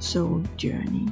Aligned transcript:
Soul 0.00 0.48
Journey. 0.64 1.08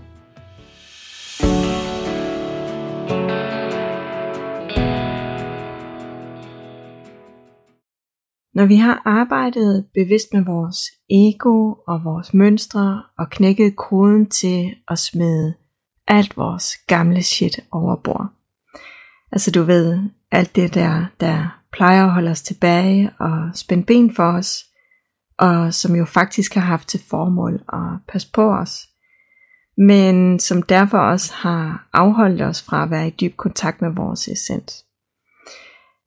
Når 8.54 8.66
vi 8.66 8.76
har 8.76 9.02
arbejdet 9.04 9.86
bevidst 9.94 10.28
med 10.32 10.44
vores 10.44 10.78
ego 11.10 11.74
og 11.88 12.04
vores 12.04 12.34
mønstre 12.34 13.02
og 13.18 13.30
knækket 13.30 13.76
koden 13.76 14.30
til 14.30 14.74
at 14.88 14.98
smide 14.98 15.54
alt 16.08 16.36
vores 16.36 16.76
gamle 16.86 17.22
shit 17.22 17.60
over 17.72 17.96
bord. 17.96 18.26
Altså 19.32 19.50
du 19.50 19.62
ved, 19.62 19.98
alt 20.30 20.56
det 20.56 20.74
der, 20.74 21.06
der 21.20 21.60
plejer 21.72 22.04
at 22.04 22.12
holde 22.12 22.30
os 22.30 22.42
tilbage 22.42 23.10
og 23.18 23.50
spænde 23.54 23.84
ben 23.84 24.14
for 24.14 24.32
os, 24.32 24.67
og 25.38 25.74
som 25.74 25.96
jo 25.96 26.04
faktisk 26.04 26.54
har 26.54 26.60
haft 26.60 26.88
til 26.88 27.00
formål 27.10 27.54
at 27.72 27.98
passe 28.08 28.28
på 28.32 28.52
os, 28.54 28.88
men 29.76 30.38
som 30.40 30.62
derfor 30.62 30.98
også 30.98 31.32
har 31.34 31.88
afholdt 31.92 32.42
os 32.42 32.62
fra 32.62 32.82
at 32.82 32.90
være 32.90 33.08
i 33.08 33.14
dyb 33.20 33.36
kontakt 33.36 33.82
med 33.82 33.90
vores 33.90 34.28
essens. 34.28 34.84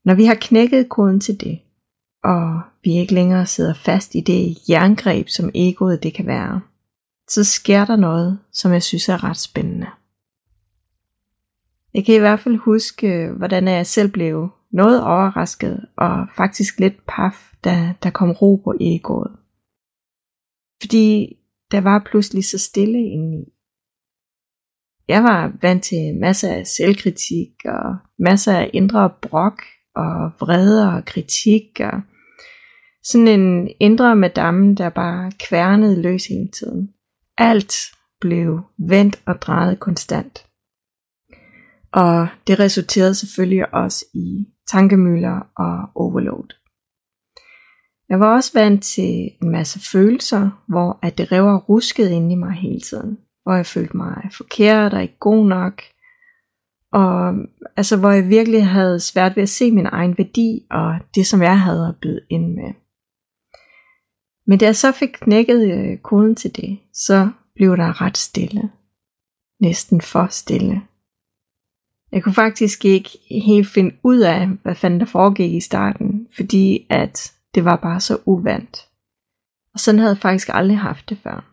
Når 0.06 0.14
vi 0.14 0.26
har 0.26 0.38
knækket 0.42 0.90
koden 0.90 1.20
til 1.20 1.42
det, 1.42 1.60
og 2.24 2.62
vi 2.84 2.92
ikke 2.98 3.14
længere 3.14 3.46
sidder 3.46 3.74
fast 3.74 4.16
i 4.16 4.20
det 4.20 4.58
jerngreb, 4.70 5.30
som 5.30 5.50
egoet 5.56 6.04
det 6.04 6.14
kan 6.14 6.28
være, 6.28 6.62
så 7.30 7.44
sker 7.44 7.86
der 7.86 7.96
noget, 7.96 8.40
som 8.54 8.74
jeg 8.74 8.84
synes 8.84 9.10
er 9.10 9.24
ret 9.24 9.38
spændende. 9.38 9.88
Jeg 11.94 12.06
kan 12.06 12.16
i 12.16 12.20
hvert 12.20 12.40
fald 12.40 12.58
huske, 12.58 13.08
øh, 13.08 13.38
hvordan 13.38 13.68
jeg 13.68 13.88
selv 13.88 14.12
blev 14.12 14.50
noget 14.74 15.04
overrasket 15.04 15.86
og 15.98 16.28
faktisk 16.38 16.80
lidt 16.80 17.06
paf, 17.08 17.54
da 17.64 17.94
der 18.04 18.10
kom 18.10 18.32
ro 18.32 18.56
på 18.56 18.74
egoet. 18.80 19.32
Fordi 20.82 21.38
der 21.72 21.82
var 21.82 22.08
pludselig 22.10 22.46
så 22.46 22.58
stille 22.58 23.00
indeni. 23.00 23.46
Jeg 25.08 25.24
var 25.24 25.58
vant 25.62 25.84
til 25.84 26.16
masser 26.20 26.54
af 26.54 26.68
selvkritik 26.68 27.66
og 27.66 27.98
masser 28.20 28.58
af 28.58 28.70
indre 28.74 29.10
brok 29.22 29.62
og 29.96 30.32
vrede 30.40 30.94
og 30.94 31.06
kritik 31.06 31.80
og 31.80 32.02
sådan 33.04 33.28
en 33.28 33.70
indre 33.80 34.16
madame, 34.16 34.76
der 34.76 34.90
bare 34.90 35.32
kværnede 35.40 36.02
løs 36.02 36.26
hele 36.26 36.50
tiden. 36.52 36.90
Alt 37.38 37.76
blev 38.22 38.62
vendt 38.78 39.22
og 39.26 39.42
drejet 39.42 39.80
konstant. 39.80 40.46
Og 41.94 42.28
det 42.48 42.60
resulterede 42.60 43.16
selvfølgelig 43.16 43.74
også 43.74 44.06
i 44.14 44.48
tankemøller 44.72 45.40
og 45.58 45.90
overload. 45.96 46.48
Jeg 48.10 48.20
var 48.20 48.36
også 48.36 48.52
vant 48.54 48.84
til 48.84 49.30
en 49.42 49.50
masse 49.50 49.80
følelser, 49.92 50.64
hvor 50.68 51.00
at 51.02 51.18
det 51.18 51.32
rev 51.32 51.46
og 51.46 51.70
ruskede 51.70 52.16
ind 52.16 52.32
i 52.32 52.36
mig 52.36 52.52
hele 52.52 52.80
tiden. 52.80 53.18
Hvor 53.44 53.54
jeg 53.54 53.66
følte 53.66 53.98
mig 53.98 54.30
forkert 54.38 54.94
og 54.94 55.02
ikke 55.02 55.20
god 55.20 55.46
nok. 55.46 55.82
Og 56.92 57.34
altså, 57.78 57.98
hvor 57.98 58.12
jeg 58.12 58.30
virkelig 58.30 58.68
havde 58.68 59.00
svært 59.00 59.36
ved 59.36 59.44
at 59.44 59.50
se 59.50 59.72
min 59.72 59.86
egen 59.86 60.18
værdi 60.18 60.68
og 60.72 61.00
det, 61.16 61.28
som 61.28 61.42
jeg 61.42 61.60
havde 61.60 61.88
at 61.88 61.96
byde 62.02 62.22
ind 62.30 62.48
med. 62.56 62.74
Men 64.48 64.60
da 64.60 64.66
jeg 64.66 64.76
så 64.76 64.92
fik 64.92 65.10
knækket 65.10 65.72
øh, 65.72 65.98
koden 65.98 66.36
til 66.36 66.56
det, 66.56 66.80
så 66.94 67.30
blev 67.56 67.78
der 67.78 68.02
ret 68.02 68.18
stille. 68.18 68.72
Næsten 69.60 70.02
for 70.02 70.28
stille. 70.30 70.82
Jeg 72.12 72.24
kunne 72.24 72.34
faktisk 72.34 72.86
ikke 72.86 73.10
helt 73.46 73.68
finde 73.68 73.96
ud 74.04 74.20
af, 74.20 74.48
hvad 74.48 74.76
fanden 74.76 75.00
der 75.00 75.06
foregik 75.06 75.54
i 75.54 75.60
starten, 75.60 76.28
fordi 76.36 76.88
at 76.90 77.34
det 77.56 77.66
var 77.66 77.76
bare 77.76 78.00
så 78.00 78.22
uvandt. 78.26 78.88
Og 79.74 79.80
sådan 79.80 80.00
havde 80.00 80.12
jeg 80.12 80.18
faktisk 80.18 80.50
aldrig 80.54 80.78
haft 80.78 81.10
det 81.10 81.18
før. 81.18 81.48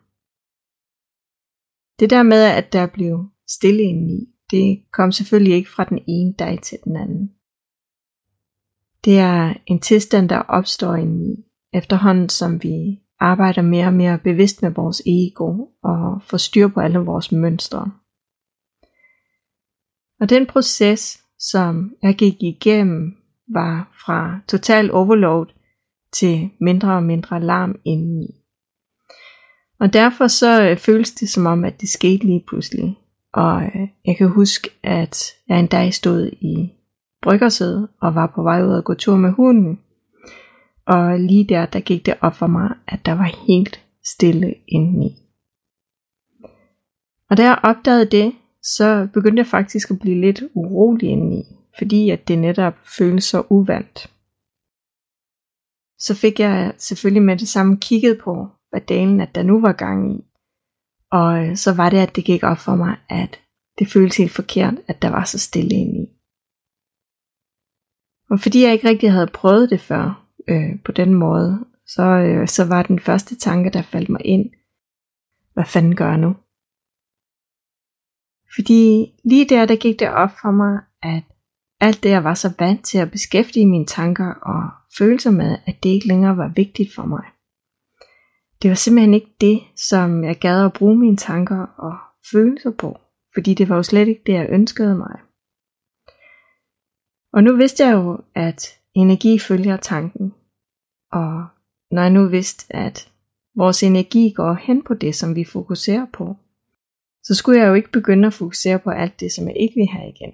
Det 2.00 2.10
der 2.10 2.22
med, 2.22 2.42
at 2.44 2.72
der 2.72 2.86
blev 2.86 3.28
stille 3.48 3.82
indeni, 3.82 4.26
det 4.50 4.82
kom 4.92 5.12
selvfølgelig 5.12 5.54
ikke 5.54 5.70
fra 5.70 5.84
den 5.84 5.98
ene 6.08 6.32
dag 6.32 6.58
til 6.62 6.78
den 6.84 6.96
anden. 6.96 7.30
Det 9.04 9.18
er 9.18 9.54
en 9.66 9.80
tilstand, 9.80 10.28
der 10.28 10.38
opstår 10.38 10.94
indeni, 10.94 11.44
efterhånden 11.72 12.28
som 12.28 12.62
vi 12.62 13.00
arbejder 13.20 13.62
mere 13.62 13.86
og 13.86 13.94
mere 13.94 14.18
bevidst 14.18 14.62
med 14.62 14.70
vores 14.70 15.02
ego 15.06 15.66
og 15.82 16.22
får 16.22 16.36
styr 16.36 16.68
på 16.68 16.80
alle 16.80 16.98
vores 16.98 17.32
mønstre. 17.32 17.90
Og 20.20 20.30
den 20.30 20.46
proces, 20.46 21.20
som 21.38 21.92
jeg 22.02 22.14
gik 22.14 22.42
igennem, 22.42 23.16
var 23.48 23.98
fra 24.04 24.40
total 24.48 24.92
overload 24.92 25.46
til 26.12 26.50
mindre 26.60 26.92
og 26.92 27.02
mindre 27.02 27.40
larm 27.40 27.74
indeni. 27.84 28.34
Og 29.80 29.92
derfor 29.92 30.26
så 30.26 30.62
øh, 30.62 30.76
føles 30.76 31.10
det 31.10 31.28
som 31.28 31.46
om, 31.46 31.64
at 31.64 31.80
det 31.80 31.88
skete 31.88 32.26
lige 32.26 32.44
pludselig. 32.48 32.98
Og 33.32 33.62
øh, 33.62 33.88
jeg 34.04 34.16
kan 34.16 34.28
huske, 34.28 34.70
at 34.82 35.24
jeg 35.48 35.60
en 35.60 35.66
dag 35.66 35.94
stod 35.94 36.26
i 36.26 36.72
bryggersædet 37.22 37.88
og 38.00 38.14
var 38.14 38.32
på 38.34 38.42
vej 38.42 38.62
ud 38.62 38.78
at 38.78 38.84
gå 38.84 38.94
tur 38.94 39.16
med 39.16 39.30
hunden. 39.30 39.80
Og 40.86 41.20
lige 41.20 41.44
der, 41.48 41.66
der 41.66 41.80
gik 41.80 42.06
det 42.06 42.14
op 42.20 42.34
for 42.34 42.46
mig, 42.46 42.70
at 42.88 43.06
der 43.06 43.12
var 43.12 43.46
helt 43.46 43.80
stille 44.04 44.54
indeni. 44.68 45.16
Og 47.30 47.36
da 47.36 47.42
jeg 47.42 47.58
opdagede 47.62 48.04
det, 48.04 48.32
så 48.62 49.08
begyndte 49.12 49.40
jeg 49.40 49.46
faktisk 49.46 49.90
at 49.90 49.98
blive 49.98 50.20
lidt 50.20 50.42
urolig 50.54 51.08
indeni, 51.08 51.42
fordi 51.78 52.10
at 52.10 52.28
det 52.28 52.38
netop 52.38 52.74
føles 52.98 53.24
så 53.24 53.42
uvandt. 53.50 54.12
Så 55.98 56.14
fik 56.14 56.40
jeg 56.40 56.74
selvfølgelig 56.78 57.22
med 57.22 57.36
det 57.36 57.48
samme 57.48 57.76
kigget 57.80 58.20
på, 58.24 58.48
hvad 58.70 58.80
dalen 58.80 59.20
at 59.20 59.34
der 59.34 59.42
nu 59.42 59.60
var 59.60 59.72
gang 59.72 60.12
i. 60.14 60.24
Og 61.10 61.46
øh, 61.46 61.56
så 61.56 61.74
var 61.74 61.90
det, 61.90 61.98
at 61.98 62.16
det 62.16 62.24
gik 62.24 62.42
op 62.42 62.58
for 62.58 62.74
mig, 62.76 62.96
at 63.08 63.40
det 63.78 63.88
føltes 63.88 64.16
helt 64.16 64.32
forkert, 64.32 64.74
at 64.86 65.02
der 65.02 65.10
var 65.10 65.24
så 65.24 65.38
stille 65.38 65.70
indeni. 65.70 66.06
Og 68.30 68.40
fordi 68.40 68.62
jeg 68.62 68.72
ikke 68.72 68.88
rigtig 68.88 69.12
havde 69.12 69.30
prøvet 69.34 69.70
det 69.70 69.80
før 69.80 70.28
øh, 70.48 70.82
på 70.84 70.92
den 70.92 71.14
måde, 71.14 71.66
så, 71.86 72.02
øh, 72.02 72.48
så 72.48 72.64
var 72.64 72.82
den 72.82 73.00
første 73.00 73.36
tanke, 73.36 73.70
der 73.70 73.82
faldt 73.82 74.08
mig 74.08 74.20
ind, 74.24 74.50
hvad 75.54 75.64
fanden 75.64 75.96
gør 75.96 76.08
jeg 76.08 76.18
nu? 76.18 76.36
Fordi 78.58 79.12
lige 79.24 79.48
der, 79.48 79.66
der 79.66 79.76
gik 79.76 79.98
det 79.98 80.10
op 80.10 80.30
for 80.40 80.50
mig, 80.50 80.80
at 81.02 81.22
alt 81.80 82.02
det, 82.02 82.10
jeg 82.10 82.24
var 82.24 82.34
så 82.34 82.54
vant 82.58 82.84
til 82.84 82.98
at 82.98 83.10
beskæftige 83.10 83.66
mine 83.66 83.86
tanker 83.86 84.34
og 84.34 84.70
følelser 84.98 85.30
med, 85.30 85.58
at 85.66 85.82
det 85.82 85.88
ikke 85.88 86.08
længere 86.08 86.36
var 86.36 86.52
vigtigt 86.56 86.94
for 86.94 87.04
mig. 87.04 87.24
Det 88.62 88.68
var 88.68 88.74
simpelthen 88.74 89.14
ikke 89.14 89.34
det, 89.40 89.60
som 89.76 90.24
jeg 90.24 90.38
gad 90.38 90.64
at 90.64 90.72
bruge 90.72 90.98
mine 90.98 91.16
tanker 91.16 91.66
og 91.78 91.96
følelser 92.32 92.70
på, 92.70 92.98
fordi 93.34 93.54
det 93.54 93.68
var 93.68 93.76
jo 93.76 93.82
slet 93.82 94.08
ikke 94.08 94.22
det, 94.26 94.32
jeg 94.32 94.46
ønskede 94.50 94.96
mig. 94.96 95.18
Og 97.32 97.42
nu 97.44 97.56
vidste 97.56 97.84
jeg 97.84 97.92
jo, 97.92 98.20
at 98.34 98.78
energi 98.94 99.38
følger 99.38 99.76
tanken, 99.76 100.34
og 101.12 101.46
når 101.90 102.02
jeg 102.02 102.10
nu 102.10 102.28
vidste, 102.28 102.76
at 102.76 103.12
vores 103.56 103.82
energi 103.82 104.32
går 104.36 104.54
hen 104.54 104.82
på 104.82 104.94
det, 104.94 105.14
som 105.14 105.34
vi 105.34 105.44
fokuserer 105.44 106.06
på, 106.12 106.36
så 107.28 107.34
skulle 107.34 107.60
jeg 107.60 107.68
jo 107.68 107.74
ikke 107.74 107.92
begynde 107.92 108.26
at 108.26 108.34
fokusere 108.34 108.78
på 108.78 108.90
alt 108.90 109.20
det, 109.20 109.32
som 109.32 109.48
jeg 109.48 109.56
ikke 109.56 109.74
vil 109.74 109.86
have 109.86 110.08
igen. 110.08 110.32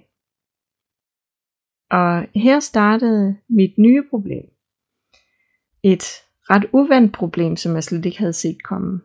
Og 1.91 2.27
her 2.35 2.61
startede 2.61 3.37
mit 3.49 3.79
nye 3.79 4.03
problem. 4.11 4.45
Et 5.83 6.05
ret 6.51 6.67
uvandt 6.73 7.13
problem, 7.13 7.57
som 7.57 7.75
jeg 7.75 7.85
slet 7.85 8.07
ikke 8.07 8.19
havde 8.19 8.33
set 8.33 8.63
komme. 8.63 9.01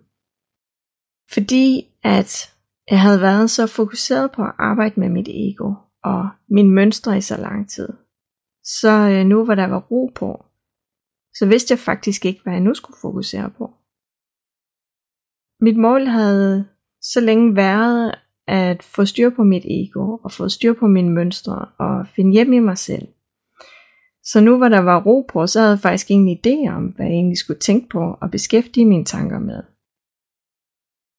Fordi 1.33 1.95
at 2.03 2.55
jeg 2.89 3.01
havde 3.01 3.21
været 3.21 3.49
så 3.49 3.67
fokuseret 3.67 4.31
på 4.31 4.41
at 4.41 4.55
arbejde 4.57 4.99
med 4.99 5.09
mit 5.09 5.27
ego 5.31 5.73
og 6.03 6.29
min 6.49 6.71
mønstre 6.71 7.17
i 7.17 7.21
så 7.21 7.37
lang 7.37 7.69
tid. 7.69 7.89
Så 8.63 8.91
øh, 9.11 9.25
nu 9.25 9.45
hvor 9.45 9.55
der 9.55 9.67
var 9.67 9.79
ro 9.79 10.11
på, 10.15 10.45
så 11.33 11.45
vidste 11.45 11.71
jeg 11.71 11.79
faktisk 11.79 12.25
ikke, 12.25 12.41
hvad 12.43 12.53
jeg 12.53 12.61
nu 12.61 12.73
skulle 12.73 12.97
fokusere 13.01 13.49
på. 13.57 13.73
Mit 15.61 15.77
mål 15.77 16.05
havde 16.05 16.67
så 17.01 17.21
længe 17.21 17.55
været 17.55 18.15
at 18.47 18.83
få 18.83 19.05
styr 19.05 19.29
på 19.29 19.43
mit 19.43 19.65
ego 19.65 20.17
og 20.17 20.31
få 20.31 20.49
styr 20.49 20.73
på 20.73 20.87
mine 20.87 21.09
mønstre 21.09 21.65
og 21.77 22.07
finde 22.07 22.31
hjem 22.31 22.53
i 22.53 22.59
mig 22.59 22.77
selv. 22.77 23.07
Så 24.23 24.41
nu 24.41 24.57
hvor 24.57 24.69
der 24.69 24.79
var 24.79 25.03
ro 25.03 25.25
på, 25.33 25.47
så 25.47 25.59
havde 25.59 25.71
jeg 25.71 25.79
faktisk 25.79 26.11
ingen 26.11 26.37
idé 26.37 26.75
om, 26.75 26.85
hvad 26.85 27.05
jeg 27.05 27.13
egentlig 27.13 27.37
skulle 27.37 27.59
tænke 27.59 27.89
på 27.89 28.17
og 28.21 28.31
beskæftige 28.31 28.85
mine 28.85 29.05
tanker 29.05 29.39
med. 29.39 29.63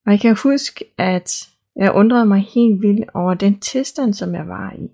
Og 0.06 0.12
jeg 0.12 0.20
kan 0.20 0.36
huske, 0.42 0.84
at 0.98 1.48
jeg 1.76 1.92
undrede 1.92 2.26
mig 2.26 2.40
helt 2.40 2.82
vildt 2.82 3.10
over 3.14 3.34
den 3.34 3.60
tilstand, 3.60 4.14
som 4.14 4.34
jeg 4.34 4.48
var 4.48 4.72
i. 4.72 4.88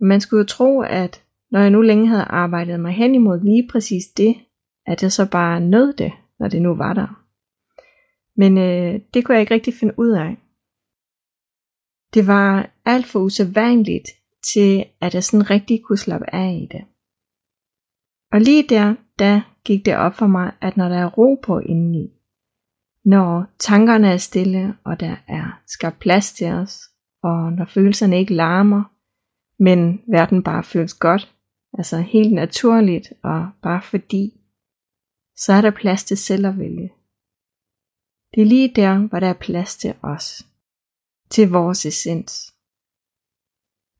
Man 0.00 0.20
skulle 0.20 0.40
jo 0.40 0.46
tro, 0.46 0.80
at 0.80 1.24
når 1.50 1.60
jeg 1.60 1.70
nu 1.70 1.80
længe 1.80 2.06
havde 2.06 2.22
arbejdet 2.22 2.80
mig 2.80 2.92
hen 2.92 3.14
imod 3.14 3.40
lige 3.40 3.68
præcis 3.72 4.04
det, 4.16 4.36
at 4.86 5.02
jeg 5.02 5.12
så 5.12 5.30
bare 5.30 5.60
nød 5.60 5.92
det, 5.92 6.12
når 6.38 6.48
det 6.48 6.62
nu 6.62 6.74
var 6.74 6.94
der. 6.94 7.21
Men 8.36 8.58
øh, 8.58 9.00
det 9.14 9.24
kunne 9.24 9.34
jeg 9.34 9.40
ikke 9.40 9.54
rigtig 9.54 9.74
finde 9.74 9.94
ud 9.98 10.10
af. 10.10 10.36
Det 12.14 12.26
var 12.26 12.70
alt 12.84 13.06
for 13.06 13.20
usædvanligt 13.20 14.08
til, 14.54 14.84
at 15.00 15.14
jeg 15.14 15.24
sådan 15.24 15.50
rigtig 15.50 15.82
kunne 15.82 15.98
slappe 15.98 16.34
af 16.34 16.52
i 16.62 16.66
det. 16.72 16.84
Og 18.32 18.40
lige 18.40 18.68
der, 18.68 18.94
da 19.18 19.42
gik 19.64 19.84
det 19.86 19.96
op 19.96 20.14
for 20.14 20.26
mig, 20.26 20.52
at 20.60 20.76
når 20.76 20.88
der 20.88 20.96
er 20.96 21.10
ro 21.10 21.40
på 21.42 21.58
indeni, 21.58 22.10
når 23.04 23.46
tankerne 23.58 24.12
er 24.12 24.16
stille, 24.16 24.76
og 24.84 25.00
der 25.00 25.16
er 25.28 25.60
skabt 25.66 25.98
plads 25.98 26.32
til 26.32 26.46
os, 26.52 26.80
og 27.22 27.52
når 27.52 27.64
følelserne 27.64 28.18
ikke 28.18 28.34
larmer, 28.34 28.84
men 29.62 30.02
verden 30.08 30.42
bare 30.42 30.64
føles 30.64 30.94
godt, 30.94 31.34
altså 31.78 31.98
helt 32.00 32.32
naturligt 32.32 33.12
og 33.22 33.50
bare 33.62 33.82
fordi, 33.82 34.40
så 35.36 35.52
er 35.52 35.60
der 35.60 35.70
plads 35.70 36.04
til 36.04 36.16
selv 36.16 36.46
at 36.46 36.58
vælge. 36.58 36.90
Det 38.34 38.40
er 38.40 38.46
lige 38.46 38.74
der, 38.74 39.08
hvor 39.08 39.20
der 39.20 39.28
er 39.28 39.40
plads 39.40 39.76
til 39.76 39.94
os, 40.02 40.46
til 41.30 41.50
vores 41.50 41.86
essens. 41.86 42.54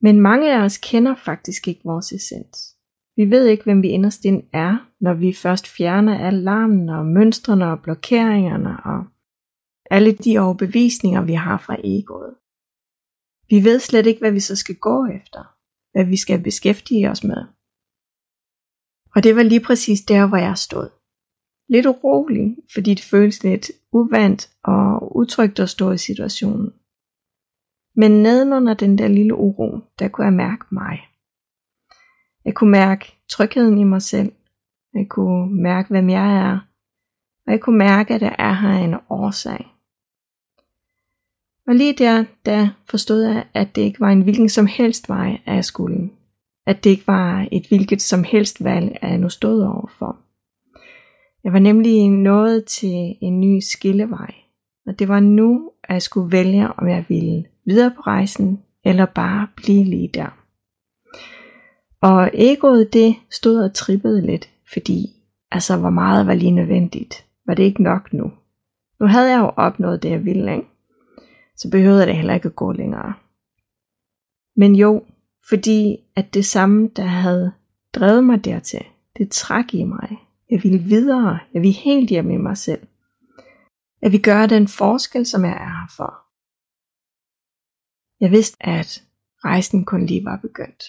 Men 0.00 0.20
mange 0.20 0.54
af 0.54 0.64
os 0.64 0.78
kender 0.78 1.14
faktisk 1.14 1.68
ikke 1.68 1.80
vores 1.84 2.12
essens. 2.12 2.76
Vi 3.16 3.30
ved 3.30 3.46
ikke, 3.46 3.64
hvem 3.64 3.82
vi 3.82 3.88
inderst 3.88 4.24
inde 4.24 4.46
er, 4.52 4.90
når 5.00 5.14
vi 5.14 5.32
først 5.32 5.66
fjerner 5.68 6.18
alarmen 6.18 6.42
larmen 6.44 6.88
og 6.88 7.06
mønstrene 7.06 7.66
og 7.72 7.82
blokeringerne 7.82 8.82
og 8.84 9.04
alle 9.90 10.12
de 10.12 10.38
overbevisninger, 10.38 11.22
vi 11.24 11.32
har 11.32 11.58
fra 11.58 11.76
egoet. 11.84 12.34
Vi 13.48 13.64
ved 13.64 13.80
slet 13.80 14.06
ikke, 14.06 14.20
hvad 14.20 14.32
vi 14.32 14.40
så 14.40 14.56
skal 14.56 14.74
gå 14.74 15.06
efter, 15.06 15.42
hvad 15.92 16.04
vi 16.04 16.16
skal 16.16 16.42
beskæftige 16.42 17.10
os 17.10 17.24
med. 17.24 17.42
Og 19.14 19.22
det 19.24 19.36
var 19.36 19.42
lige 19.42 19.64
præcis 19.68 20.00
der, 20.00 20.28
hvor 20.28 20.36
jeg 20.36 20.58
stod. 20.58 21.01
Lidt 21.72 21.86
urolig, 21.86 22.56
fordi 22.74 22.94
det 22.94 23.04
føles 23.04 23.44
lidt 23.44 23.70
uvandt 23.92 24.50
og 24.64 25.16
utrygt 25.16 25.60
at 25.60 25.68
stå 25.68 25.90
i 25.90 25.98
situationen. 25.98 26.72
Men 27.96 28.10
nedenunder 28.10 28.74
den 28.74 28.98
der 28.98 29.08
lille 29.08 29.34
uro, 29.34 29.78
der 29.98 30.08
kunne 30.08 30.24
jeg 30.24 30.32
mærke 30.32 30.64
mig. 30.72 30.98
Jeg 32.44 32.54
kunne 32.54 32.70
mærke 32.70 33.16
trygheden 33.28 33.78
i 33.78 33.84
mig 33.84 34.02
selv. 34.02 34.32
Jeg 34.94 35.06
kunne 35.08 35.62
mærke, 35.62 35.88
hvem 35.88 36.10
jeg 36.10 36.36
er. 36.36 36.58
Og 37.46 37.52
jeg 37.52 37.60
kunne 37.60 37.78
mærke, 37.78 38.14
at 38.14 38.22
jeg 38.22 38.36
er 38.38 38.52
her 38.52 38.84
en 38.84 38.94
årsag. 39.10 39.66
Og 41.66 41.74
lige 41.74 41.92
der, 41.92 42.24
der 42.46 42.68
forstod 42.90 43.22
jeg, 43.22 43.46
at 43.54 43.76
det 43.76 43.82
ikke 43.82 44.00
var 44.00 44.10
en 44.10 44.22
hvilken 44.22 44.48
som 44.48 44.66
helst 44.66 45.08
vej, 45.08 45.40
at 45.46 45.54
jeg 45.54 45.64
skulle. 45.64 46.10
At 46.66 46.84
det 46.84 46.90
ikke 46.90 47.06
var 47.06 47.48
et 47.52 47.68
hvilket 47.68 48.02
som 48.02 48.24
helst 48.24 48.64
valg, 48.64 48.98
at 49.02 49.10
jeg 49.10 49.18
nu 49.18 49.28
stod 49.28 49.62
overfor. 49.62 50.31
Jeg 51.44 51.52
var 51.52 51.58
nemlig 51.58 52.10
nået 52.10 52.64
til 52.64 53.16
en 53.20 53.40
ny 53.40 53.60
skillevej. 53.60 54.34
Og 54.86 54.98
det 54.98 55.08
var 55.08 55.20
nu, 55.20 55.70
at 55.84 55.92
jeg 55.92 56.02
skulle 56.02 56.32
vælge, 56.32 56.68
om 56.72 56.88
jeg 56.88 57.04
ville 57.08 57.44
videre 57.66 57.92
på 57.96 58.00
rejsen, 58.00 58.62
eller 58.84 59.06
bare 59.06 59.48
blive 59.56 59.84
lige 59.84 60.08
der. 60.14 60.38
Og 62.02 62.30
egoet 62.34 62.92
det 62.92 63.16
stod 63.30 63.64
og 63.64 63.74
trippede 63.74 64.26
lidt, 64.26 64.50
fordi 64.72 65.06
altså 65.50 65.76
hvor 65.76 65.90
meget 65.90 66.26
var 66.26 66.34
lige 66.34 66.50
nødvendigt. 66.50 67.26
Var 67.46 67.54
det 67.54 67.62
ikke 67.62 67.82
nok 67.82 68.12
nu? 68.12 68.32
Nu 69.00 69.06
havde 69.06 69.30
jeg 69.30 69.40
jo 69.40 69.52
opnået 69.56 70.02
det, 70.02 70.10
jeg 70.10 70.24
ville, 70.24 70.52
ikke? 70.52 70.68
Så 71.56 71.70
behøvede 71.70 72.06
det 72.06 72.16
heller 72.16 72.34
ikke 72.34 72.48
at 72.48 72.56
gå 72.56 72.72
længere. 72.72 73.14
Men 74.56 74.76
jo, 74.76 75.04
fordi 75.48 75.96
at 76.16 76.34
det 76.34 76.46
samme, 76.46 76.90
der 76.96 77.02
havde 77.02 77.52
drevet 77.94 78.24
mig 78.24 78.44
dertil, 78.44 78.84
det 79.18 79.30
træk 79.30 79.74
i 79.74 79.84
mig. 79.84 80.18
Jeg 80.52 80.60
vil 80.64 80.78
videre. 80.94 81.38
Jeg 81.54 81.62
vil 81.62 81.72
helt 81.72 82.10
hjem 82.10 82.30
i 82.30 82.36
mig 82.36 82.56
selv. 82.56 82.82
Jeg 84.02 84.12
vil 84.12 84.22
gøre 84.22 84.46
den 84.46 84.68
forskel, 84.68 85.26
som 85.26 85.44
jeg 85.44 85.56
er 85.66 85.72
her 85.78 85.88
for. 85.98 86.12
Jeg 88.22 88.30
vidste, 88.30 88.56
at 88.76 88.90
rejsen 89.44 89.84
kun 89.84 90.06
lige 90.06 90.24
var 90.24 90.38
begyndt. 90.46 90.82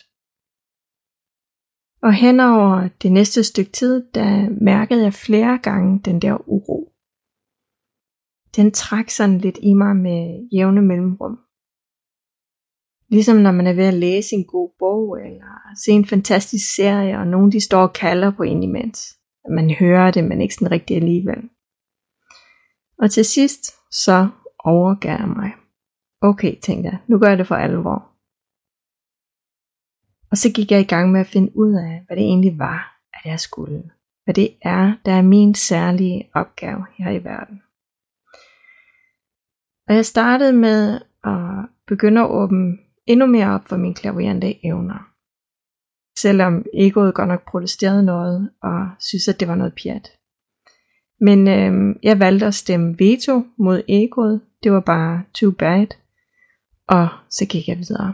Og 2.06 2.14
henover 2.14 2.90
det 3.02 3.12
næste 3.12 3.44
stykke 3.44 3.72
tid, 3.72 3.96
der 4.14 4.50
mærkede 4.72 5.04
jeg 5.04 5.14
flere 5.14 5.58
gange 5.58 6.02
den 6.08 6.22
der 6.22 6.50
uro. 6.50 6.80
Den 8.56 8.72
trak 8.72 9.10
sådan 9.10 9.38
lidt 9.38 9.60
i 9.62 9.74
mig 9.74 9.96
med 9.96 10.50
jævne 10.56 10.82
mellemrum. 10.82 11.36
Ligesom 13.16 13.38
når 13.38 13.52
man 13.52 13.68
er 13.68 13.74
ved 13.74 13.88
at 13.94 14.02
læse 14.06 14.36
en 14.36 14.46
god 14.46 14.70
bog, 14.80 15.06
eller 15.26 15.54
se 15.84 15.92
en 15.92 16.06
fantastisk 16.06 16.76
serie, 16.76 17.18
og 17.20 17.28
nogen 17.28 17.52
de 17.52 17.62
står 17.62 17.82
og 17.88 17.94
kalder 17.94 18.32
på 18.38 18.44
en 18.44 18.64
imens. 18.64 19.00
Man 19.50 19.70
hører 19.72 20.12
det, 20.12 20.24
men 20.24 20.42
ikke 20.42 20.54
sådan 20.54 20.72
rigtigt 20.72 20.98
alligevel. 20.98 21.50
Og 23.00 23.12
til 23.12 23.26
sidst, 23.26 23.74
så 23.92 24.30
overgav 24.60 25.20
jeg 25.20 25.30
mig. 25.30 25.52
Okay, 26.22 26.60
tænkte 26.62 26.90
jeg, 26.90 27.00
nu 27.08 27.20
gør 27.20 27.28
jeg 27.28 27.38
det 27.38 27.48
for 27.48 27.56
alvor. 27.56 28.14
Og 30.32 30.38
så 30.38 30.52
gik 30.56 30.72
jeg 30.72 30.82
i 30.82 30.92
gang 30.94 31.12
med 31.12 31.20
at 31.20 31.28
finde 31.28 31.58
ud 31.58 31.74
af, 31.74 32.04
hvad 32.06 32.18
det 32.18 32.24
egentlig 32.24 32.60
var, 32.60 33.00
at 33.14 33.22
jeg 33.26 33.40
skulle. 33.40 33.84
Hvad 34.24 34.34
det 34.34 34.58
er, 34.62 34.94
der 35.06 35.12
er 35.12 35.22
min 35.22 35.56
særlige 35.56 36.30
opgave 36.34 36.86
her 36.98 37.12
i 37.12 37.24
verden. 37.24 37.62
Og 39.88 39.96
jeg 39.96 40.06
startede 40.06 40.54
med 40.54 41.02
at 41.24 41.70
begynde 41.88 42.22
at 42.22 42.30
åbne 42.30 42.78
endnu 43.06 43.26
mere 43.26 43.56
op 43.56 43.68
for 43.68 43.78
mine 43.78 43.96
klaverende 43.96 44.66
evner. 44.66 45.13
Selvom 46.18 46.66
egoet 46.74 47.16
godt 47.16 47.28
nok 47.28 47.50
protesterede 47.52 48.04
noget 48.04 48.50
og 48.62 48.90
synes, 49.00 49.28
at 49.28 49.40
det 49.40 49.48
var 49.48 49.56
noget 49.56 49.74
pjat. 49.84 50.12
Men 51.20 51.48
øh, 51.48 51.96
jeg 52.04 52.20
valgte 52.20 52.46
at 52.46 52.56
stemme 52.56 52.96
veto 53.00 53.44
mod 53.58 53.82
egoet. 53.90 54.42
Det 54.64 54.72
var 54.72 54.80
bare 54.80 55.24
too 55.34 55.52
bad. 55.52 55.88
Og 56.88 57.08
så 57.30 57.46
gik 57.46 57.68
jeg 57.68 57.78
videre. 57.78 58.14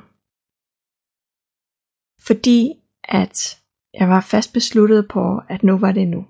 Fordi 2.28 2.74
at 3.04 3.58
jeg 3.94 4.10
var 4.10 4.22
fast 4.22 4.54
besluttet 4.54 5.08
på, 5.08 5.42
at 5.50 5.64
nu 5.64 5.78
var 5.78 5.92
det 5.92 6.08
nu. 6.08 6.26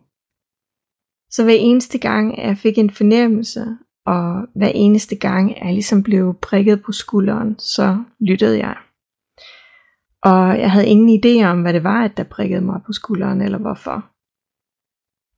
Så 1.32 1.44
hver 1.44 1.54
eneste 1.58 1.98
gang, 1.98 2.38
jeg 2.38 2.58
fik 2.58 2.78
en 2.78 2.90
fornemmelse, 2.90 3.78
og 4.06 4.48
hver 4.56 4.72
eneste 4.76 5.16
gang, 5.16 5.58
jeg 5.66 5.74
ligesom 5.74 6.04
blev 6.04 6.40
prikket 6.42 6.84
på 6.84 6.92
skulderen, 6.92 7.60
så 7.60 8.04
lyttede 8.20 8.60
jeg. 8.60 8.78
Og 10.24 10.60
jeg 10.60 10.72
havde 10.72 10.88
ingen 10.88 11.20
idé 11.20 11.46
om, 11.46 11.62
hvad 11.62 11.74
det 11.74 11.84
var, 11.84 12.04
at 12.04 12.18
der 12.18 12.24
prikkede 12.24 12.62
mig 12.62 12.82
på 12.86 12.94
skulderen, 12.94 13.42
eller 13.42 13.58
hvorfor. 13.58 14.10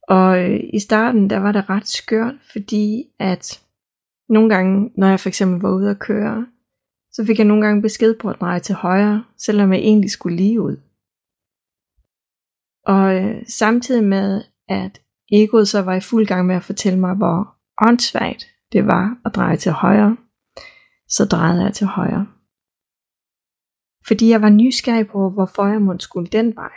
Og 0.07 0.43
øh, 0.43 0.59
i 0.73 0.79
starten, 0.79 1.29
der 1.29 1.37
var 1.37 1.51
det 1.51 1.69
ret 1.69 1.87
skørt, 1.87 2.35
fordi 2.51 3.03
at 3.19 3.63
nogle 4.29 4.49
gange, 4.49 4.91
når 4.97 5.07
jeg 5.07 5.19
for 5.19 5.29
eksempel 5.29 5.61
var 5.61 5.71
ude 5.71 5.89
at 5.89 5.99
køre, 5.99 6.47
så 7.11 7.25
fik 7.25 7.37
jeg 7.37 7.47
nogle 7.47 7.65
gange 7.65 7.81
besked 7.81 8.15
på 8.19 8.29
at 8.29 8.41
dreje 8.41 8.59
til 8.59 8.75
højre, 8.75 9.23
selvom 9.37 9.73
jeg 9.73 9.79
egentlig 9.79 10.11
skulle 10.11 10.37
lige 10.37 10.61
ud. 10.61 10.77
Og 12.85 13.15
øh, 13.15 13.43
samtidig 13.47 14.03
med, 14.03 14.43
at 14.67 15.01
egoet 15.31 15.67
så 15.67 15.81
var 15.81 15.93
i 15.93 15.99
fuld 15.99 16.27
gang 16.27 16.47
med 16.47 16.55
at 16.55 16.63
fortælle 16.63 16.99
mig, 16.99 17.15
hvor 17.15 17.55
åndssvagt 17.81 18.45
det 18.71 18.87
var 18.87 19.17
at 19.25 19.35
dreje 19.35 19.57
til 19.57 19.71
højre, 19.71 20.17
så 21.07 21.25
drejede 21.25 21.63
jeg 21.63 21.73
til 21.73 21.87
højre. 21.87 22.27
Fordi 24.07 24.29
jeg 24.29 24.41
var 24.41 24.49
nysgerrig 24.49 25.07
på, 25.07 25.29
hvorfor 25.29 25.67
jeg 25.67 25.81
måtte 25.81 26.03
skulle 26.03 26.27
den 26.27 26.55
vej. 26.55 26.71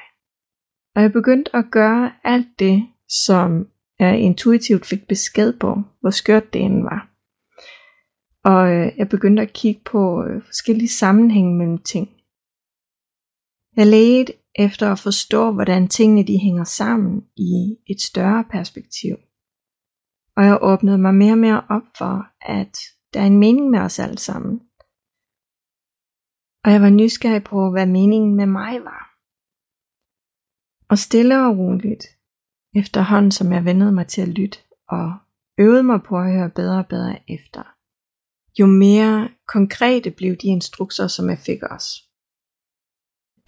Og 0.94 1.02
jeg 1.02 1.12
begyndte 1.12 1.56
at 1.56 1.64
gøre 1.70 2.12
alt 2.24 2.58
det, 2.58 2.86
som 3.08 3.68
jeg 3.98 4.18
intuitivt 4.18 4.86
fik 4.86 5.08
besked 5.08 5.58
på, 5.58 5.82
hvor 6.00 6.10
skørt 6.10 6.52
det 6.52 6.62
end 6.62 6.82
var. 6.82 7.10
Og 8.44 8.72
øh, 8.72 8.92
jeg 8.96 9.08
begyndte 9.08 9.42
at 9.42 9.52
kigge 9.52 9.80
på 9.84 10.24
øh, 10.24 10.42
forskellige 10.42 10.88
sammenhænge 10.88 11.54
mellem 11.54 11.78
ting. 11.78 12.08
Jeg 13.76 13.86
ledte 13.86 14.32
efter 14.54 14.92
at 14.92 14.98
forstå, 14.98 15.52
hvordan 15.52 15.88
tingene 15.88 16.26
de 16.26 16.38
hænger 16.38 16.64
sammen 16.64 17.24
i 17.36 17.76
et 17.86 18.00
større 18.00 18.44
perspektiv. 18.50 19.16
Og 20.36 20.44
jeg 20.44 20.58
åbnede 20.60 20.98
mig 20.98 21.14
mere 21.14 21.32
og 21.32 21.38
mere 21.38 21.64
op 21.70 21.82
for, 21.98 22.26
at 22.40 22.78
der 23.14 23.20
er 23.20 23.26
en 23.26 23.38
mening 23.38 23.70
med 23.70 23.78
os 23.78 23.98
alle 23.98 24.18
sammen. 24.18 24.60
Og 26.64 26.72
jeg 26.72 26.80
var 26.80 26.90
nysgerrig 26.90 27.44
på, 27.44 27.70
hvad 27.70 27.86
meningen 27.86 28.34
med 28.34 28.46
mig 28.46 28.84
var. 28.84 29.02
Og 30.90 30.98
stille 30.98 31.46
og 31.46 31.58
roligt, 31.58 32.04
efterhånden 32.76 33.30
som 33.30 33.52
jeg 33.52 33.64
vendede 33.64 33.92
mig 33.92 34.06
til 34.06 34.22
at 34.22 34.28
lytte 34.28 34.58
og 34.88 35.12
øvede 35.58 35.82
mig 35.82 36.02
på 36.02 36.18
at 36.18 36.32
høre 36.32 36.50
bedre 36.50 36.78
og 36.78 36.86
bedre 36.86 37.30
efter, 37.30 37.62
jo 38.60 38.66
mere 38.66 39.28
konkrete 39.48 40.10
blev 40.10 40.36
de 40.36 40.46
instrukser, 40.46 41.06
som 41.06 41.28
jeg 41.28 41.38
fik 41.38 41.62
også. 41.62 41.90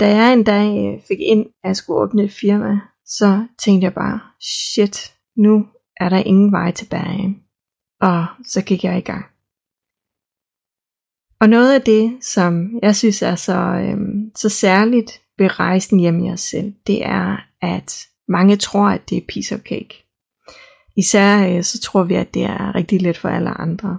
Da 0.01 0.07
jeg 0.17 0.33
en 0.33 0.45
dag 0.45 0.95
øh, 0.95 1.03
fik 1.09 1.21
ind, 1.21 1.47
at 1.47 1.69
jeg 1.69 1.77
skulle 1.77 2.01
åbne 2.01 2.23
et 2.25 2.33
firma, 2.33 2.81
så 3.05 3.47
tænkte 3.59 3.85
jeg 3.85 3.95
bare, 3.95 4.21
shit, 4.41 5.15
nu 5.37 5.67
er 5.97 6.09
der 6.09 6.19
ingen 6.19 6.53
vej 6.53 6.71
tilbage. 6.71 7.43
og 8.01 8.27
så 8.45 8.65
gik 8.65 8.85
jeg 8.85 8.99
i 8.99 9.01
gang. 9.01 9.36
Og 11.41 11.49
noget 11.49 11.75
af 11.75 11.83
det, 11.83 12.19
som 12.21 12.79
jeg 12.83 12.97
synes 12.97 13.23
er 13.23 13.35
så, 13.35 13.59
øhm, 13.59 14.31
så 14.37 14.49
særligt 14.49 15.21
ved 15.39 15.61
rejsen 15.61 16.01
hjem 16.01 16.25
i 16.25 16.31
os 16.31 16.41
selv, 16.41 16.75
det 16.87 17.07
er, 17.07 17.37
at 17.63 18.07
mange 18.29 18.57
tror, 18.57 18.89
at 18.89 19.11
det 19.11 19.19
er 19.19 19.27
piece 19.29 19.55
of 19.55 19.61
cake. 19.61 20.07
Især 20.97 21.49
øh, 21.49 21.65
så 21.65 21.81
tror 21.81 22.05
vi, 22.05 22.15
at 22.15 22.35
det 22.35 22.43
er 22.43 22.75
rigtig 22.75 23.03
let 23.03 23.19
for 23.19 23.29
alle 23.29 23.51
andre. 23.51 23.99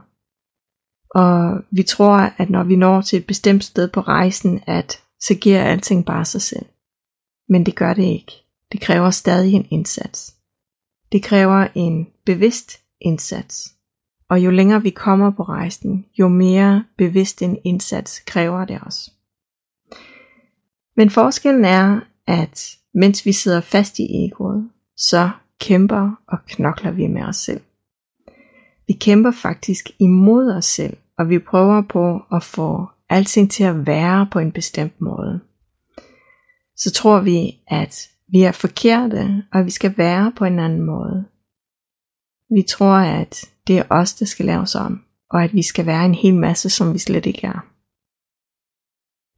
Og 1.09 1.61
vi 1.71 1.83
tror, 1.83 2.17
at 2.37 2.49
når 2.49 2.63
vi 2.63 2.75
når 2.75 3.01
til 3.01 3.19
et 3.19 3.27
bestemt 3.27 3.63
sted 3.63 3.87
på 3.87 4.01
rejsen, 4.01 4.63
at 4.67 5.03
så 5.19 5.35
giver 5.35 5.63
alting 5.63 6.05
bare 6.05 6.25
sig 6.25 6.41
selv. 6.41 6.65
Men 7.49 7.65
det 7.65 7.75
gør 7.75 7.93
det 7.93 8.03
ikke. 8.03 8.31
Det 8.71 8.81
kræver 8.81 9.09
stadig 9.09 9.53
en 9.53 9.67
indsats. 9.71 10.35
Det 11.11 11.23
kræver 11.23 11.67
en 11.75 12.07
bevidst 12.25 12.79
indsats. 13.01 13.76
Og 14.29 14.39
jo 14.39 14.51
længere 14.51 14.81
vi 14.81 14.89
kommer 14.89 15.31
på 15.31 15.43
rejsen, 15.43 16.05
jo 16.19 16.27
mere 16.27 16.83
bevidst 16.97 17.41
en 17.41 17.57
indsats 17.63 18.19
kræver 18.19 18.65
det 18.65 18.79
os. 18.81 19.13
Men 20.95 21.09
forskellen 21.09 21.65
er, 21.65 21.99
at 22.27 22.75
mens 22.93 23.25
vi 23.25 23.31
sidder 23.31 23.61
fast 23.61 23.99
i 23.99 24.25
egoet, 24.25 24.69
så 24.97 25.29
kæmper 25.59 26.11
og 26.27 26.37
knokler 26.47 26.91
vi 26.91 27.07
med 27.07 27.23
os 27.23 27.35
selv. 27.35 27.61
Vi 28.87 28.93
kæmper 28.93 29.31
faktisk 29.31 29.89
imod 29.99 30.51
os 30.51 30.65
selv, 30.65 30.97
og 31.17 31.29
vi 31.29 31.39
prøver 31.39 31.81
på 31.81 32.21
at 32.31 32.43
få 32.43 32.85
alting 33.09 33.51
til 33.51 33.63
at 33.63 33.87
være 33.87 34.27
på 34.31 34.39
en 34.39 34.51
bestemt 34.51 35.01
måde. 35.01 35.39
Så 36.75 36.91
tror 36.91 37.19
vi, 37.19 37.59
at 37.67 38.09
vi 38.31 38.41
er 38.41 38.51
forkerte, 38.51 39.43
og 39.53 39.65
vi 39.65 39.71
skal 39.71 39.97
være 39.97 40.31
på 40.37 40.45
en 40.45 40.59
anden 40.59 40.81
måde. 40.81 41.25
Vi 42.55 42.61
tror, 42.69 42.95
at 42.95 43.49
det 43.67 43.77
er 43.77 43.83
os, 43.89 44.13
der 44.13 44.25
skal 44.25 44.45
laves 44.45 44.75
om, 44.75 45.03
og 45.29 45.43
at 45.43 45.53
vi 45.53 45.61
skal 45.61 45.85
være 45.85 46.05
en 46.05 46.15
hel 46.15 46.35
masse, 46.35 46.69
som 46.69 46.93
vi 46.93 46.99
slet 46.99 47.25
ikke 47.25 47.47
er. 47.47 47.59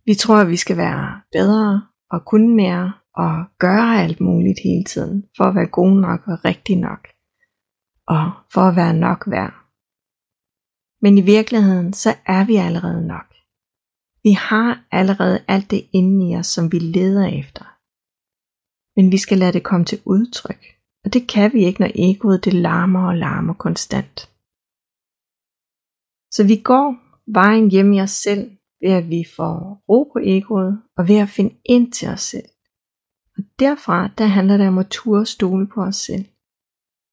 Vi 0.06 0.16
tror, 0.16 0.38
at 0.38 0.48
vi 0.48 0.58
skal 0.58 0.78
være 0.78 1.22
bedre 1.32 1.88
og 2.12 2.26
kunne 2.26 2.56
mere 2.56 2.94
og 3.16 3.46
gøre 3.60 4.04
alt 4.04 4.20
muligt 4.20 4.60
hele 4.64 4.84
tiden, 4.84 5.26
for 5.38 5.44
at 5.44 5.56
være 5.56 5.68
gode 5.68 6.02
nok 6.02 6.28
og 6.28 6.46
rigtig 6.46 6.78
nok, 6.78 7.08
og 8.08 8.32
for 8.54 8.62
at 8.62 8.76
være 8.76 8.94
nok 8.94 9.24
værd. 9.28 9.54
Men 11.02 11.18
i 11.18 11.22
virkeligheden, 11.22 11.94
så 11.94 12.10
er 12.26 12.46
vi 12.46 12.56
allerede 12.56 13.08
nok. 13.08 13.30
Vi 14.24 14.32
har 14.32 14.88
allerede 14.92 15.46
alt 15.48 15.72
det 15.72 15.90
inde 15.94 16.30
i 16.30 16.36
os, 16.36 16.48
som 16.48 16.72
vi 16.72 16.80
leder 16.80 17.28
efter. 17.28 17.66
Men 18.96 19.12
vi 19.12 19.18
skal 19.18 19.38
lade 19.38 19.54
det 19.54 19.64
komme 19.64 19.86
til 19.86 20.02
udtryk, 20.06 20.79
og 21.06 21.14
det 21.14 21.28
kan 21.28 21.54
vi 21.54 21.66
ikke, 21.66 21.82
når 21.82 21.92
egoet 21.96 22.46
det 22.46 22.54
larmer 22.54 23.08
og 23.08 23.16
larmer 23.16 23.54
konstant. 23.54 24.30
Så 26.32 26.44
vi 26.48 26.56
går 26.56 26.96
vejen 27.32 27.72
hjem 27.72 27.94
i 27.94 28.02
os 28.02 28.12
selv, 28.12 28.52
ved 28.82 28.92
at 28.92 29.10
vi 29.10 29.24
får 29.36 29.84
ro 29.90 30.04
på 30.14 30.20
egoet, 30.24 30.82
og 30.98 31.08
ved 31.08 31.18
at 31.18 31.30
finde 31.30 31.56
ind 31.66 31.92
til 31.92 32.08
os 32.10 32.22
selv. 32.22 32.50
Og 33.38 33.44
derfra, 33.60 34.08
der 34.18 34.26
handler 34.26 34.58
det 34.58 34.68
om 34.68 34.78
at 34.78 34.88
turde 34.90 35.26
stole 35.26 35.68
på 35.68 35.82
os 35.82 35.96
selv. 35.96 36.26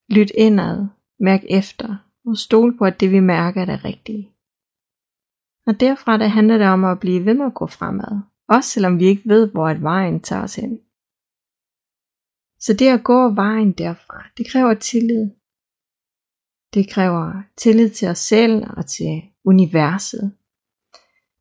Lyt 0.09 0.31
indad, 0.35 0.87
mærk 1.19 1.41
efter, 1.49 1.97
og 2.25 2.37
stole 2.37 2.77
på, 2.77 2.85
at 2.85 2.99
det 2.99 3.11
vi 3.11 3.19
mærker 3.19 3.61
er 3.61 3.65
det 3.65 3.85
rigtige. 3.85 4.31
Og 5.67 5.79
derfra, 5.79 6.17
der 6.17 6.27
handler 6.27 6.57
det 6.57 6.67
om 6.67 6.85
at 6.85 6.99
blive 6.99 7.25
ved 7.25 7.33
med 7.33 7.45
at 7.45 7.53
gå 7.53 7.67
fremad, 7.67 8.21
også 8.49 8.69
selvom 8.69 8.99
vi 8.99 9.05
ikke 9.05 9.29
ved, 9.29 9.51
hvor 9.51 9.69
et 9.69 9.81
vejen 9.81 10.19
tager 10.19 10.43
os 10.43 10.55
hen. 10.55 10.79
Så 12.59 12.73
det 12.73 12.87
at 12.87 13.03
gå 13.03 13.29
vejen 13.29 13.71
derfra, 13.71 14.23
det 14.37 14.51
kræver 14.51 14.73
tillid. 14.73 15.29
Det 16.73 16.89
kræver 16.89 17.41
tillid 17.57 17.89
til 17.89 18.07
os 18.07 18.17
selv 18.17 18.63
og 18.77 18.85
til 18.85 19.21
universet. 19.45 20.33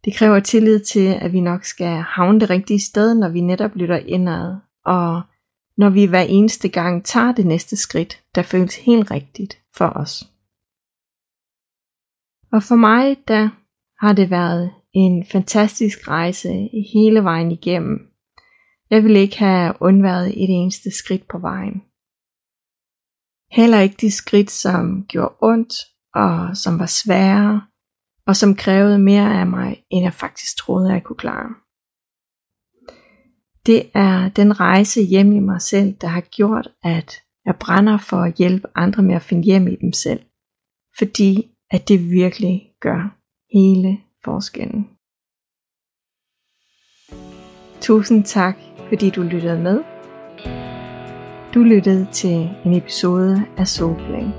Det 0.05 0.15
kræver 0.15 0.41
tillid 0.41 0.81
til, 0.85 1.07
at 1.21 1.33
vi 1.33 1.41
nok 1.41 1.65
skal 1.65 1.97
havne 1.97 2.41
det 2.41 2.51
rigtige 2.51 2.81
sted, 2.81 3.15
når 3.15 3.29
vi 3.29 3.41
netop 3.41 3.75
lytter 3.75 3.97
indad, 3.97 4.57
og 4.85 5.23
når 5.77 5.91
vi 5.91 6.05
hver 6.05 6.23
eneste 6.23 6.69
gang 6.69 7.05
tager 7.05 7.33
det 7.33 7.47
næste 7.47 7.77
skridt, 7.77 8.23
der 8.35 8.43
føles 8.43 8.77
helt 8.77 9.11
rigtigt 9.11 9.63
for 9.77 9.87
os. 9.87 10.25
Og 12.53 12.63
for 12.63 12.77
mig, 12.77 13.17
der 13.29 13.49
har 14.05 14.13
det 14.13 14.31
været 14.31 14.73
en 14.93 15.27
fantastisk 15.27 16.09
rejse 16.09 16.69
hele 16.95 17.25
vejen 17.25 17.53
igennem. 17.53 18.11
Jeg 18.91 19.03
ville 19.03 19.21
ikke 19.21 19.39
have 19.39 19.75
undværet 19.81 20.29
et 20.29 20.51
eneste 20.51 20.91
skridt 20.91 21.29
på 21.29 21.39
vejen. 21.39 21.83
Heller 23.51 23.81
ikke 23.81 23.97
de 24.01 24.11
skridt, 24.11 24.51
som 24.51 25.07
gjorde 25.09 25.35
ondt 25.41 25.75
og 26.15 26.57
som 26.57 26.79
var 26.79 26.87
svære, 26.87 27.63
og 28.27 28.37
som 28.37 28.55
krævede 28.55 28.99
mere 28.99 29.41
af 29.41 29.47
mig, 29.47 29.85
end 29.91 30.03
jeg 30.03 30.15
faktisk 30.15 30.59
troede, 30.59 30.93
jeg 30.93 31.03
kunne 31.03 31.17
klare. 31.17 31.55
Det 33.67 33.91
er 33.95 34.29
den 34.29 34.61
rejse 34.61 35.03
hjem 35.03 35.33
i 35.33 35.41
mig 35.41 35.63
selv, 35.63 35.97
der 36.01 36.07
har 36.07 36.21
gjort, 36.21 36.69
at 36.83 37.15
jeg 37.45 37.57
brænder 37.61 37.99
for 37.99 38.17
at 38.17 38.35
hjælpe 38.35 38.69
andre 38.75 39.03
med 39.03 39.15
at 39.15 39.23
finde 39.23 39.43
hjem 39.43 39.69
i 39.69 39.77
dem 39.77 39.93
selv. 39.93 40.21
Fordi 40.99 41.51
at 41.71 41.89
det 41.89 42.11
virkelig 42.11 42.71
gør 42.81 43.19
hele 43.57 44.01
forskellen. 44.25 44.96
Tusind 47.87 48.25
tak, 48.25 48.57
fordi 48.89 49.11
du 49.11 49.23
lyttede 49.23 49.59
med. 49.59 49.81
Du 51.55 51.59
lyttede 51.59 52.07
til 52.13 52.51
en 52.65 52.75
episode 52.75 53.43
af 53.59 53.69
Soulplane. 53.69 54.33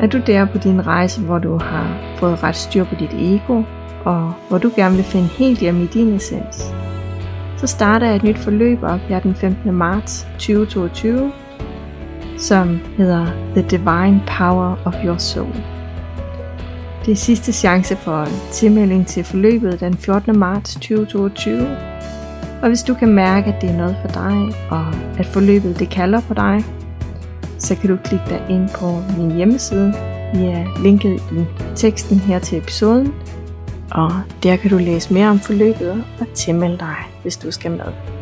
Er 0.00 0.06
du 0.06 0.20
der 0.26 0.44
på 0.44 0.58
din 0.58 0.86
rejse, 0.86 1.20
hvor 1.20 1.38
du 1.38 1.58
har 1.58 2.16
fået 2.18 2.42
ret 2.42 2.56
styr 2.56 2.84
på 2.84 2.94
dit 2.94 3.12
ego, 3.12 3.62
og 4.04 4.32
hvor 4.48 4.58
du 4.58 4.70
gerne 4.76 4.96
vil 4.96 5.04
finde 5.04 5.26
helt 5.26 5.58
hjem 5.58 5.82
i 5.82 5.86
din 5.86 6.14
essens, 6.14 6.74
så 7.56 7.66
starter 7.66 8.06
jeg 8.06 8.16
et 8.16 8.22
nyt 8.22 8.38
forløb 8.38 8.82
op 8.82 9.00
her 9.00 9.20
den 9.20 9.34
15. 9.34 9.74
marts 9.74 10.26
2022, 10.38 11.32
som 12.38 12.80
hedder 12.96 13.26
The 13.56 13.62
Divine 13.70 14.22
Power 14.38 14.76
of 14.84 14.94
Your 15.04 15.16
Soul. 15.16 15.54
Det 17.06 17.12
er 17.12 17.16
sidste 17.16 17.52
chance 17.52 17.96
for 17.96 18.26
tilmelding 18.52 19.06
til 19.06 19.24
forløbet 19.24 19.80
den 19.80 19.94
14. 19.96 20.38
marts 20.38 20.74
2022. 20.74 21.94
Og 22.64 22.70
hvis 22.70 22.82
du 22.82 22.94
kan 22.94 23.08
mærke, 23.08 23.52
at 23.52 23.62
det 23.62 23.70
er 23.70 23.76
noget 23.76 23.96
for 24.00 24.08
dig, 24.08 24.52
og 24.70 24.86
at 25.18 25.26
forløbet 25.26 25.78
det 25.78 25.90
kalder 25.90 26.20
på 26.20 26.34
dig, 26.34 26.64
så 27.58 27.74
kan 27.74 27.90
du 27.90 27.96
klikke 28.04 28.24
dig 28.28 28.46
ind 28.50 28.68
på 28.68 29.02
min 29.18 29.36
hjemmeside 29.36 29.94
via 30.34 30.66
linket 30.82 31.22
i 31.32 31.44
teksten 31.76 32.18
her 32.18 32.38
til 32.38 32.58
episoden. 32.58 33.14
Og 33.90 34.12
der 34.42 34.56
kan 34.56 34.70
du 34.70 34.78
læse 34.78 35.14
mere 35.14 35.28
om 35.28 35.38
forløbet 35.38 36.04
og 36.20 36.26
tilmelde 36.34 36.78
dig, 36.78 36.96
hvis 37.22 37.36
du 37.36 37.50
skal 37.50 37.70
med. 37.70 38.13